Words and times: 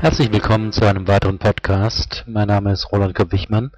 Herzlich 0.00 0.30
willkommen 0.30 0.70
zu 0.70 0.86
einem 0.86 1.08
weiteren 1.08 1.40
Podcast. 1.40 2.22
Mein 2.28 2.46
Name 2.46 2.70
ist 2.70 2.92
Roland 2.92 3.16
Kopp-Wichmann. 3.16 3.72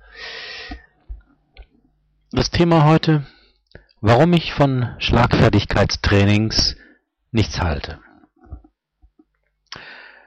Das 2.31 2.51
Thema 2.51 2.85
heute, 2.85 3.27
warum 4.03 4.35
ich 4.35 4.53
von 4.53 4.95
Schlagfertigkeitstrainings 4.99 6.77
nichts 7.31 7.59
halte. 7.63 8.01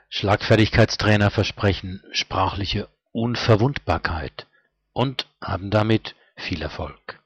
Schlagfertigkeitstrainer 0.09 1.29
versprechen 1.29 2.01
sprachliche 2.11 2.89
Unverwundbarkeit 3.11 4.47
und 4.93 5.27
haben 5.41 5.69
damit 5.69 6.15
viel 6.35 6.63
Erfolg. 6.63 7.21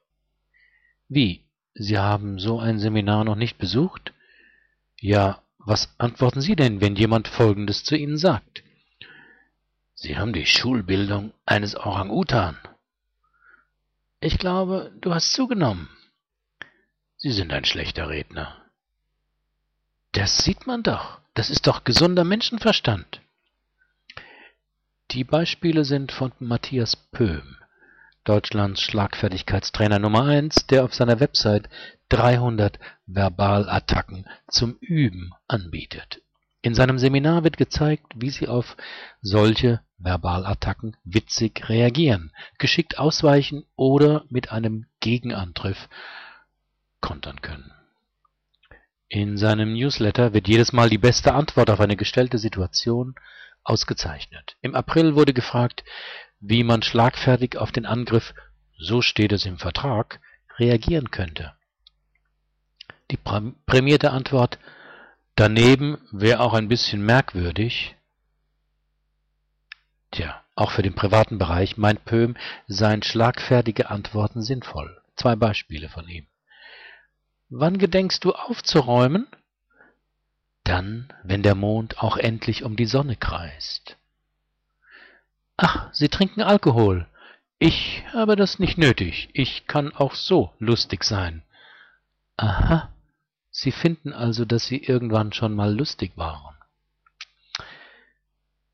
Wie? 1.08 1.46
Sie 1.74 1.98
haben 1.98 2.38
so 2.38 2.60
ein 2.60 2.80
Seminar 2.80 3.24
noch 3.24 3.36
nicht 3.38 3.58
besucht? 3.60 4.14
Ja, 5.00 5.42
was 5.60 5.94
antworten 5.98 6.42
Sie 6.42 6.56
denn, 6.58 6.82
wenn 6.82 6.96
jemand 6.96 7.28
Folgendes 7.28 7.84
zu 7.84 7.96
Ihnen 7.96 8.18
sagt? 8.18 8.64
Sie 10.00 10.16
haben 10.16 10.32
die 10.32 10.46
Schulbildung 10.46 11.34
eines 11.48 11.76
Orang-Utan. 11.76 12.56
Ich 14.20 14.38
glaube, 14.38 14.92
du 15.02 15.12
hast 15.12 15.34
zugenommen. 15.34 15.90
Sie 17.18 17.32
sind 17.32 17.52
ein 17.52 17.66
schlechter 17.66 18.08
Redner. 18.08 18.64
Das 20.12 20.38
sieht 20.38 20.68
man 20.68 20.84
doch. 20.84 21.20
Das 21.34 21.50
ist 21.50 21.66
doch 21.66 21.84
gesunder 21.84 22.24
Menschenverstand. 22.24 23.22
Die 25.12 25.24
Beispiele 25.24 25.84
sind 25.84 26.12
von 26.12 26.32
Matthias 26.38 26.96
Pöhm. 26.96 27.58
Deutschlands 28.24 28.82
Schlagfertigkeitstrainer 28.82 29.98
Nummer 29.98 30.26
1, 30.26 30.68
der 30.68 30.84
auf 30.84 30.94
seiner 30.94 31.20
Website 31.20 31.70
300 32.10 32.78
Verbalattacken 33.08 34.28
zum 34.48 34.78
Üben 34.80 35.32
anbietet. 35.48 36.22
In 36.68 36.76
seinem 36.76 37.00
Seminar 37.00 37.46
wird 37.46 37.56
gezeigt, 37.56 38.12
wie 38.18 38.30
Sie 38.30 38.50
auf 38.50 38.76
solche 39.22 39.80
Verbalattacken 40.00 40.98
witzig 41.06 41.70
reagieren, 41.70 42.34
geschickt 42.58 43.00
ausweichen 43.00 43.64
oder 43.78 44.26
mit 44.28 44.52
einem 44.52 44.86
Gegenangriff 45.00 45.88
kontern 47.00 47.40
können. 47.42 47.72
In 49.08 49.38
seinem 49.38 49.72
Newsletter 49.76 50.34
wird 50.34 50.50
jedes 50.50 50.74
Mal 50.74 50.90
die 50.90 50.98
beste 50.98 51.34
Antwort 51.34 51.70
auf 51.70 51.80
eine 51.80 51.96
gestellte 51.96 52.38
Situation 52.38 53.16
ausgezeichnet. 53.64 54.58
Im 54.60 54.76
April 54.76 55.16
wurde 55.16 55.34
gefragt, 55.34 55.86
wie 56.42 56.66
man 56.66 56.82
schlagfertig 56.84 57.58
auf 57.58 57.72
den 57.72 57.86
Angriff 57.86 58.34
so 58.78 59.02
steht 59.02 59.32
es 59.32 59.46
im 59.46 59.58
Vertrag 59.58 60.20
reagieren 60.58 61.12
könnte. 61.12 61.54
Die 63.10 63.16
prämierte 63.16 64.12
Antwort 64.12 64.60
daneben 65.38 65.98
wäre 66.12 66.42
auch 66.42 66.54
ein 66.54 66.68
bisschen 66.68 67.02
merkwürdig. 67.06 67.96
Tja, 70.12 70.44
auch 70.56 70.72
für 70.72 70.82
den 70.82 70.96
privaten 70.96 71.38
Bereich 71.38 71.78
meint 71.78 72.04
Pöhm, 72.04 72.36
seien 72.68 73.04
schlagfertige 73.04 73.90
Antworten 73.90 74.42
sinnvoll. 74.42 75.02
Zwei 75.16 75.36
Beispiele 75.36 75.88
von 75.90 76.08
ihm. 76.08 76.28
Wann 77.50 77.78
gedenkst 77.78 78.24
du 78.24 78.34
aufzuräumen? 78.34 79.28
Dann, 80.64 81.14
wenn 81.24 81.44
der 81.44 81.56
Mond 81.56 82.00
auch 82.00 82.18
endlich 82.18 82.64
um 82.64 82.76
die 82.76 82.86
Sonne 82.86 83.16
kreist. 83.16 83.98
Ach, 85.56 85.92
Sie 85.94 86.10
trinken 86.10 86.42
Alkohol. 86.42 87.08
Ich 87.60 88.04
habe 88.14 88.36
das 88.36 88.60
nicht 88.60 88.78
nötig. 88.78 89.30
Ich 89.34 89.66
kann 89.66 89.94
auch 89.94 90.14
so 90.14 90.54
lustig 90.60 91.04
sein. 91.04 91.42
Aha, 92.36 92.90
Sie 93.60 93.72
finden 93.72 94.14
also, 94.14 94.46
dass 94.46 94.68
Sie 94.68 94.78
irgendwann 94.78 95.34
schon 95.34 95.56
mal 95.56 95.76
lustig 95.76 96.12
waren. 96.16 96.56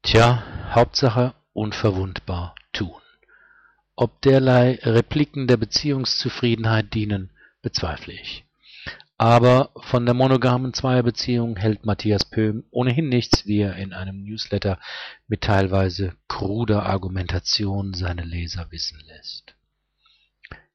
Tja, 0.01 0.43
Hauptsache 0.71 1.33
unverwundbar 1.53 2.53
tun. 2.73 3.01
Ob 3.95 4.21
derlei 4.23 4.79
Repliken 4.83 5.47
der 5.47 5.55
Beziehungszufriedenheit 5.55 6.93
dienen, 6.93 7.29
bezweifle 7.61 8.11
ich. 8.11 8.43
Aber 9.17 9.69
von 9.77 10.05
der 10.05 10.15
monogamen 10.15 10.73
Zweierbeziehung 10.73 11.55
hält 11.55 11.85
Matthias 11.85 12.25
Pöhm 12.25 12.65
ohnehin 12.69 13.07
nichts, 13.07 13.45
wie 13.45 13.59
er 13.59 13.77
in 13.77 13.93
einem 13.93 14.21
Newsletter 14.25 14.79
mit 15.29 15.39
teilweise 15.39 16.17
kruder 16.27 16.83
Argumentation 16.85 17.93
seine 17.93 18.25
Leser 18.25 18.69
wissen 18.69 18.99
lässt. 19.07 19.55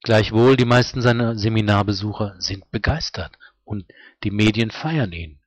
Gleichwohl, 0.02 0.56
die 0.56 0.64
meisten 0.64 1.02
seiner 1.02 1.36
Seminarbesucher 1.36 2.36
sind 2.38 2.70
begeistert 2.70 3.36
und 3.68 3.84
die 4.24 4.30
Medien 4.30 4.70
feiern 4.70 5.12
ihn. 5.12 5.38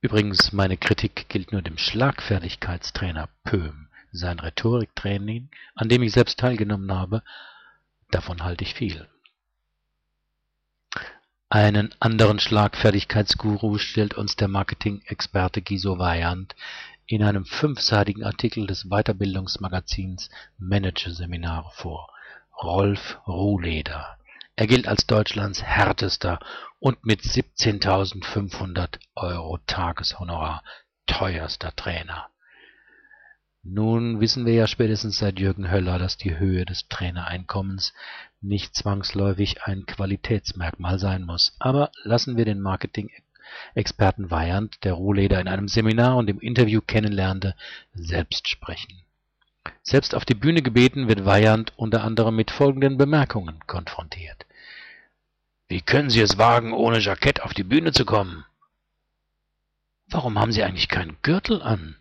Übrigens, 0.00 0.52
meine 0.52 0.76
Kritik 0.76 1.28
gilt 1.28 1.52
nur 1.52 1.62
dem 1.62 1.78
Schlagfertigkeitstrainer 1.78 3.28
Pöhm. 3.44 3.88
Sein 4.12 4.38
Rhetoriktraining, 4.38 5.50
an 5.74 5.88
dem 5.88 6.02
ich 6.02 6.12
selbst 6.12 6.38
teilgenommen 6.38 6.92
habe, 6.92 7.22
davon 8.10 8.44
halte 8.44 8.64
ich 8.64 8.74
viel. 8.74 9.08
Einen 11.48 11.92
anderen 12.00 12.38
Schlagfertigkeitsguru 12.38 13.78
stellt 13.78 14.14
uns 14.14 14.36
der 14.36 14.48
Marketing-Experte 14.48 15.62
Giso 15.62 15.98
Weyand 15.98 16.54
in 17.06 17.22
einem 17.22 17.44
fünfseitigen 17.44 18.24
Artikel 18.24 18.66
des 18.66 18.88
Weiterbildungsmagazins 18.88 20.28
Managerseminare 20.58 21.70
vor. 21.72 22.08
Rolf 22.62 23.18
Ruhleder. 23.26 24.18
Er 24.58 24.66
gilt 24.66 24.88
als 24.88 25.06
Deutschlands 25.06 25.62
härtester 25.62 26.40
und 26.78 27.04
mit 27.04 27.20
17.500 27.20 28.98
Euro 29.14 29.58
Tageshonorar 29.66 30.64
teuerster 31.06 31.76
Trainer. 31.76 32.30
Nun 33.62 34.20
wissen 34.20 34.46
wir 34.46 34.54
ja 34.54 34.66
spätestens 34.66 35.18
seit 35.18 35.38
Jürgen 35.38 35.70
Höller, 35.70 35.98
dass 35.98 36.16
die 36.16 36.38
Höhe 36.38 36.64
des 36.64 36.88
Trainereinkommens 36.88 37.92
nicht 38.40 38.74
zwangsläufig 38.74 39.64
ein 39.64 39.84
Qualitätsmerkmal 39.84 40.98
sein 40.98 41.24
muss. 41.24 41.54
Aber 41.58 41.90
lassen 42.04 42.38
wir 42.38 42.46
den 42.46 42.62
Marketing-Experten 42.62 44.30
Weyand, 44.30 44.84
der 44.84 44.94
Rohleder 44.94 45.38
in 45.38 45.48
einem 45.48 45.68
Seminar 45.68 46.16
und 46.16 46.30
im 46.30 46.40
Interview 46.40 46.80
kennenlernte, 46.80 47.54
selbst 47.92 48.48
sprechen. 48.48 49.02
Selbst 49.82 50.14
auf 50.14 50.24
die 50.24 50.34
Bühne 50.34 50.62
gebeten 50.62 51.08
wird 51.08 51.24
Weyand 51.24 51.72
unter 51.76 52.04
anderem 52.04 52.36
mit 52.36 52.50
folgenden 52.50 52.98
Bemerkungen 52.98 53.60
konfrontiert. 53.66 54.46
Wie 55.68 55.80
können 55.80 56.10
Sie 56.10 56.20
es 56.20 56.38
wagen, 56.38 56.72
ohne 56.72 57.00
Jackett 57.00 57.42
auf 57.42 57.54
die 57.54 57.64
Bühne 57.64 57.92
zu 57.92 58.04
kommen? 58.04 58.44
Warum 60.08 60.38
haben 60.38 60.52
Sie 60.52 60.62
eigentlich 60.62 60.88
keinen 60.88 61.16
Gürtel 61.22 61.62
an? 61.62 61.96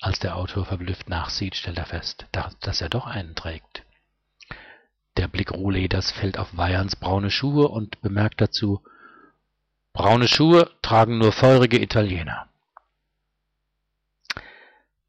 Als 0.00 0.18
der 0.18 0.36
Autor 0.36 0.64
verblüfft 0.64 1.08
nachsieht, 1.08 1.56
stellt 1.56 1.78
er 1.78 1.86
fest, 1.86 2.26
dass 2.60 2.80
er 2.80 2.88
doch 2.88 3.06
einen 3.06 3.34
trägt. 3.34 3.82
Der 5.16 5.28
Blick 5.28 5.50
Rohleders 5.50 6.12
fällt 6.12 6.38
auf 6.38 6.56
Weierns 6.56 6.94
braune 6.94 7.30
Schuhe 7.30 7.68
und 7.68 8.00
bemerkt 8.00 8.40
dazu, 8.40 8.82
braune 9.92 10.28
Schuhe 10.28 10.70
tragen 10.80 11.18
nur 11.18 11.32
feurige 11.32 11.82
Italiener. 11.82 12.47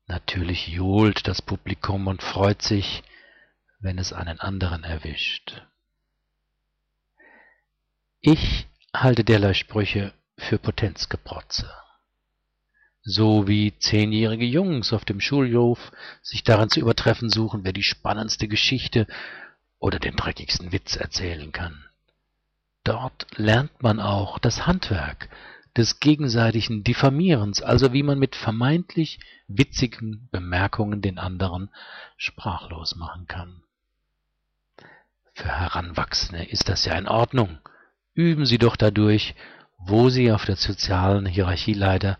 Natürlich 0.10 0.68
johlt 0.68 1.28
das 1.28 1.42
Publikum 1.42 2.08
und 2.08 2.22
freut 2.22 2.62
sich, 2.62 3.04
wenn 3.80 3.98
es 3.98 4.12
einen 4.12 4.40
anderen 4.42 4.84
erwischt. 4.84 5.62
Ich 8.20 8.68
halte 8.94 9.24
derlei 9.24 9.54
Sprüche 9.54 10.14
für 10.38 10.58
Potenzgeprotze 10.58 11.72
so 13.10 13.48
wie 13.48 13.78
zehnjährige 13.80 14.46
Jungs 14.46 14.94
auf 14.94 15.06
dem 15.06 15.20
Schulhof 15.20 15.92
sich 16.22 16.44
daran 16.44 16.70
zu 16.70 16.80
übertreffen 16.80 17.30
suchen, 17.30 17.64
wer 17.64 17.74
die 17.74 17.84
spannendste 17.84 18.48
Geschichte 18.48 19.08
oder 19.80 20.00
den 20.00 20.16
dreckigsten 20.16 20.72
Witz 20.72 20.96
erzählen 20.96 21.52
kann. 21.52 21.86
Dort 22.84 23.26
lernt 23.36 23.82
man 23.82 24.00
auch 24.00 24.38
das 24.40 24.68
Handwerk 24.68 25.30
des 25.80 26.02
gegenseitigen 26.02 26.84
Diffamierens, 26.84 27.62
also 27.62 27.94
wie 27.94 28.04
man 28.04 28.20
mit 28.20 28.36
vermeintlich 28.36 29.18
witzigen 29.48 30.28
Bemerkungen 30.30 31.02
den 31.02 31.18
anderen 31.18 31.70
sprachlos 32.18 32.98
machen 32.98 33.28
kann. 33.28 33.64
Für 35.34 35.48
Heranwachsende 35.48 36.44
ist 36.44 36.68
das 36.68 36.84
ja 36.84 36.96
in 36.96 37.08
Ordnung. 37.08 37.60
Üben 38.14 38.46
Sie 38.46 38.58
doch 38.58 38.76
dadurch, 38.76 39.36
wo 39.78 40.10
Sie 40.10 40.34
auf 40.34 40.44
der 40.44 40.58
sozialen 40.58 41.26
Hierarchieleiter 41.26 42.20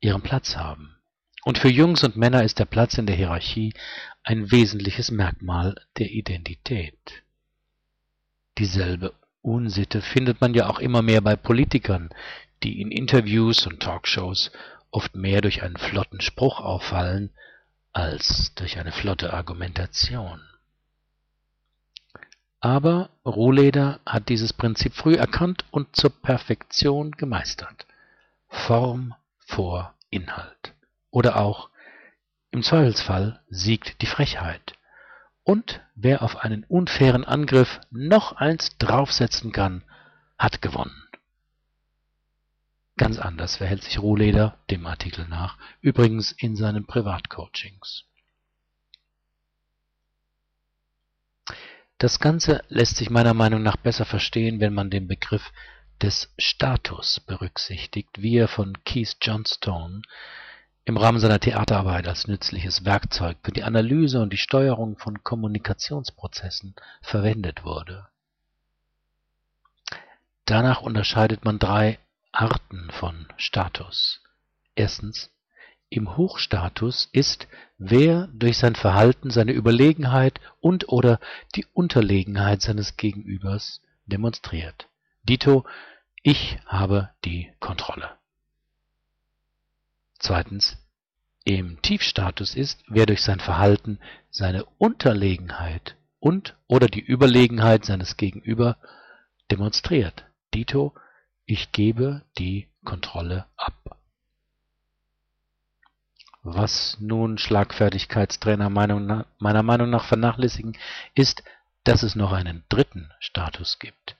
ihren 0.00 0.20
Platz 0.20 0.58
haben. 0.58 0.94
Und 1.44 1.56
für 1.56 1.70
Jungs 1.70 2.04
und 2.04 2.16
Männer 2.16 2.42
ist 2.42 2.58
der 2.58 2.66
Platz 2.66 2.98
in 2.98 3.06
der 3.06 3.16
Hierarchie 3.16 3.72
ein 4.22 4.50
wesentliches 4.50 5.10
Merkmal 5.10 5.74
der 5.96 6.10
Identität. 6.10 6.98
Dieselbe 8.58 9.14
Unsitte 9.40 10.02
findet 10.02 10.42
man 10.42 10.52
ja 10.52 10.68
auch 10.68 10.80
immer 10.80 11.00
mehr 11.00 11.22
bei 11.22 11.34
Politikern, 11.34 12.10
die 12.62 12.80
in 12.80 12.90
Interviews 12.90 13.66
und 13.66 13.80
Talkshows 13.80 14.50
oft 14.90 15.14
mehr 15.14 15.40
durch 15.40 15.62
einen 15.62 15.76
flotten 15.76 16.20
Spruch 16.20 16.60
auffallen 16.60 17.30
als 17.92 18.54
durch 18.54 18.78
eine 18.78 18.92
flotte 18.92 19.32
Argumentation. 19.32 20.40
Aber 22.60 23.10
Rohleder 23.24 24.00
hat 24.04 24.28
dieses 24.28 24.52
Prinzip 24.52 24.94
früh 24.94 25.14
erkannt 25.14 25.64
und 25.70 25.94
zur 25.94 26.10
Perfektion 26.10 27.12
gemeistert. 27.12 27.86
Form 28.48 29.14
vor 29.38 29.94
Inhalt. 30.10 30.74
Oder 31.10 31.36
auch 31.36 31.70
im 32.50 32.62
Zweifelsfall 32.62 33.40
siegt 33.48 34.02
die 34.02 34.06
Frechheit. 34.06 34.74
Und 35.44 35.80
wer 35.94 36.22
auf 36.22 36.36
einen 36.36 36.64
unfairen 36.64 37.24
Angriff 37.24 37.80
noch 37.90 38.32
eins 38.32 38.76
draufsetzen 38.78 39.52
kann, 39.52 39.82
hat 40.38 40.60
gewonnen. 40.60 41.07
Ganz 42.98 43.20
anders 43.20 43.56
verhält 43.56 43.84
sich 43.84 44.00
Rohleder 44.00 44.58
dem 44.70 44.84
Artikel 44.84 45.26
nach, 45.28 45.56
übrigens 45.80 46.32
in 46.32 46.56
seinen 46.56 46.84
Privatcoachings. 46.84 48.04
Das 51.98 52.18
Ganze 52.18 52.62
lässt 52.68 52.96
sich 52.96 53.08
meiner 53.08 53.34
Meinung 53.34 53.62
nach 53.62 53.76
besser 53.76 54.04
verstehen, 54.04 54.58
wenn 54.58 54.74
man 54.74 54.90
den 54.90 55.06
Begriff 55.06 55.52
des 56.02 56.32
Status 56.38 57.20
berücksichtigt, 57.20 58.20
wie 58.20 58.36
er 58.36 58.48
von 58.48 58.76
Keith 58.84 59.16
Johnstone 59.22 60.02
im 60.84 60.96
Rahmen 60.96 61.20
seiner 61.20 61.38
Theaterarbeit 61.38 62.08
als 62.08 62.26
nützliches 62.26 62.84
Werkzeug 62.84 63.36
für 63.44 63.52
die 63.52 63.62
Analyse 63.62 64.20
und 64.20 64.32
die 64.32 64.38
Steuerung 64.38 64.98
von 64.98 65.22
Kommunikationsprozessen 65.22 66.74
verwendet 67.00 67.64
wurde. 67.64 68.08
Danach 70.46 70.82
unterscheidet 70.82 71.44
man 71.44 71.60
drei 71.60 72.00
Arten 72.32 72.90
von 72.90 73.26
Status. 73.36 74.20
Erstens, 74.74 75.30
im 75.90 76.16
Hochstatus 76.16 77.08
ist, 77.12 77.48
wer 77.78 78.28
durch 78.28 78.58
sein 78.58 78.74
Verhalten 78.74 79.30
seine 79.30 79.52
Überlegenheit 79.52 80.40
und/oder 80.60 81.18
die 81.54 81.66
Unterlegenheit 81.72 82.60
seines 82.60 82.96
Gegenübers 82.96 83.80
demonstriert. 84.06 84.88
Dito: 85.22 85.66
Ich 86.22 86.58
habe 86.66 87.10
die 87.24 87.50
Kontrolle. 87.58 88.10
Zweitens, 90.18 90.76
im 91.44 91.80
Tiefstatus 91.80 92.54
ist, 92.54 92.82
wer 92.88 93.06
durch 93.06 93.22
sein 93.22 93.40
Verhalten 93.40 93.98
seine 94.30 94.66
Unterlegenheit 94.76 95.96
und/oder 96.20 96.88
die 96.88 97.00
Überlegenheit 97.00 97.86
seines 97.86 98.18
Gegenüber 98.18 98.76
demonstriert. 99.50 100.26
Dito 100.52 100.94
ich 101.48 101.72
gebe 101.72 102.22
die 102.36 102.68
Kontrolle 102.84 103.46
ab. 103.56 103.98
Was 106.42 106.98
nun 107.00 107.38
Schlagfertigkeitstrainer 107.38 108.68
meiner 108.68 109.62
Meinung 109.62 109.90
nach 109.90 110.04
vernachlässigen, 110.04 110.76
ist, 111.14 111.42
dass 111.84 112.02
es 112.02 112.14
noch 112.14 112.32
einen 112.32 112.64
dritten 112.68 113.10
Status 113.18 113.78
gibt, 113.78 114.16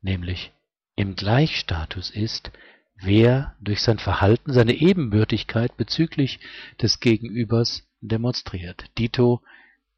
nämlich 0.00 0.52
im 0.94 1.16
Gleichstatus 1.16 2.08
ist, 2.10 2.50
wer 2.96 3.54
durch 3.60 3.82
sein 3.82 3.98
Verhalten 3.98 4.54
seine 4.54 4.72
Ebenbürtigkeit 4.72 5.76
bezüglich 5.76 6.40
des 6.80 6.98
Gegenübers 7.00 7.86
demonstriert. 8.00 8.86
Dito, 8.96 9.42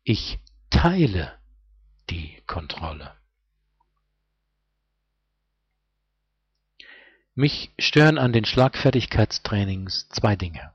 ich 0.02 0.40
teile 0.70 1.38
die 2.10 2.42
Kontrolle. 2.48 3.14
Mich 7.38 7.70
stören 7.78 8.18
an 8.18 8.32
den 8.32 8.44
Schlagfertigkeitstrainings 8.44 10.08
zwei 10.08 10.34
Dinge. 10.34 10.72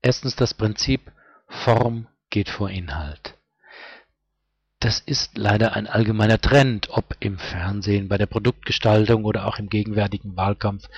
Erstens 0.00 0.34
das 0.34 0.54
Prinzip 0.54 1.12
Form 1.48 2.06
geht 2.30 2.48
vor 2.48 2.70
Inhalt. 2.70 3.36
Das 4.78 5.00
ist 5.00 5.36
leider 5.36 5.74
ein 5.74 5.86
allgemeiner 5.86 6.40
Trend, 6.40 6.88
ob 6.88 7.14
im 7.20 7.38
Fernsehen, 7.38 8.08
bei 8.08 8.16
der 8.16 8.24
Produktgestaltung 8.24 9.26
oder 9.26 9.46
auch 9.46 9.58
im 9.58 9.68
gegenwärtigen 9.68 10.34
Wahlkampf 10.34 10.88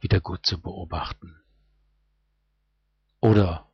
wieder 0.00 0.20
gut 0.20 0.46
zu 0.46 0.60
beobachten. 0.60 1.34
Oder 3.18 3.66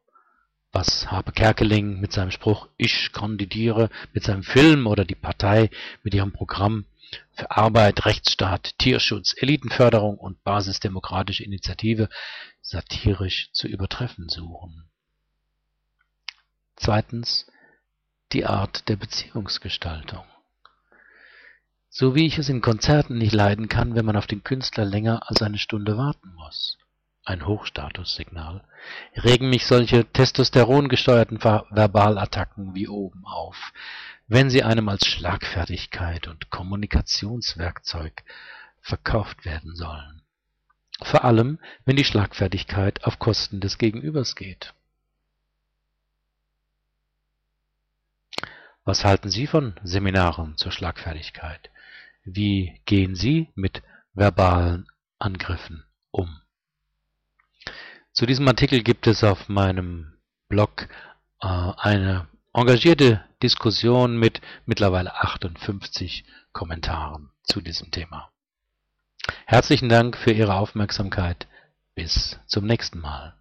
was 0.72 1.10
Habe 1.10 1.32
Kerkeling 1.32 2.00
mit 2.00 2.12
seinem 2.12 2.31
Spruch 2.31 2.66
Ich 2.78 3.12
kandidiere 3.12 3.90
mit 4.14 4.25
seinem 4.25 4.42
Film 4.42 4.87
oder 4.87 5.04
die 5.04 5.16
Partei 5.16 5.69
mit 6.02 6.14
ihrem 6.14 6.32
Programm 6.32 6.87
für 7.33 7.51
Arbeit, 7.51 8.07
Rechtsstaat, 8.07 8.79
Tierschutz, 8.79 9.35
Elitenförderung 9.37 10.19
und 10.19 10.43
basisdemokratische 10.45 11.45
Initiative 11.45 12.09
satirisch 12.61 13.51
zu 13.53 13.67
übertreffen 13.67 14.29
suchen. 14.29 14.89
Zweitens 16.77 17.47
die 18.33 18.47
Art 18.47 18.89
der 18.89 18.97
Beziehungsgestaltung. 18.97 20.25
So 21.89 22.15
wie 22.15 22.27
ich 22.27 22.39
es 22.39 22.49
in 22.49 22.61
Konzerten 22.61 23.19
nicht 23.19 23.33
leiden 23.33 23.69
kann, 23.69 23.97
wenn 23.97 24.05
man 24.05 24.17
auf 24.17 24.29
den 24.29 24.45
Künstler 24.45 24.85
länger 24.85 25.29
als 25.29 25.43
eine 25.43 25.59
Stunde 25.59 25.99
warten 25.99 26.33
muss. 26.35 26.79
Ein 27.25 27.47
Hochstatussignal. 27.47 28.65
Regen 29.17 29.51
mich 29.51 29.67
solche 29.67 30.05
testosterongesteuerten 30.05 31.41
Verbalattacken 31.41 32.75
wie 32.75 32.89
oben 32.89 33.25
auf, 33.27 33.73
wenn 34.31 34.49
sie 34.49 34.62
einem 34.62 34.88
als 34.88 35.06
Schlagfertigkeit 35.06 36.29
und 36.29 36.50
Kommunikationswerkzeug 36.50 38.23
verkauft 38.81 39.44
werden 39.44 39.75
sollen. 39.75 40.23
Vor 41.03 41.25
allem, 41.25 41.59
wenn 41.85 41.97
die 41.97 42.05
Schlagfertigkeit 42.05 43.03
auf 43.03 43.19
Kosten 43.19 43.61
des 43.61 43.77
Gegenübers 43.77 44.37
geht. 44.37 44.73
Was 48.85 49.05
halten 49.05 49.31
Sie 49.31 49.49
von 49.49 49.75
Seminaren 49.82 50.56
zur 50.56 50.71
Schlagfertigkeit? 50.71 51.69
Wie 52.23 52.81
gehen 52.87 53.17
Sie 53.17 53.49
mit 53.56 53.83
verbalen 54.15 54.87
Angriffen 55.19 55.83
um? 56.12 56.41
Zu 58.12 58.26
diesem 58.26 58.47
Artikel 58.47 58.85
gibt 58.85 59.09
es 59.09 59.25
auf 59.25 59.49
meinem 59.49 60.12
Blog 60.49 60.88
äh, 61.41 61.47
eine 61.49 62.29
engagierte 62.52 63.25
Diskussion 63.43 64.19
mit 64.19 64.41
mittlerweile 64.67 65.14
58 65.14 66.25
Kommentaren 66.52 67.31
zu 67.43 67.61
diesem 67.61 67.91
Thema. 67.91 68.31
Herzlichen 69.47 69.88
Dank 69.88 70.17
für 70.17 70.32
Ihre 70.32 70.55
Aufmerksamkeit. 70.55 71.47
Bis 71.94 72.38
zum 72.47 72.67
nächsten 72.67 73.00
Mal. 73.00 73.39